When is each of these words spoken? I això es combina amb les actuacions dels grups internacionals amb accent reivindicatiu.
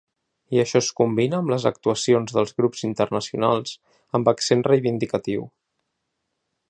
I 0.55 0.59
això 0.61 0.79
es 0.83 0.87
combina 0.99 1.37
amb 1.41 1.51
les 1.53 1.67
actuacions 1.69 2.33
dels 2.37 2.55
grups 2.61 2.81
internacionals 2.89 3.75
amb 4.21 4.33
accent 4.33 4.65
reivindicatiu. 4.73 5.47